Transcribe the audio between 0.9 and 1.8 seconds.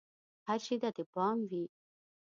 دې پام وي!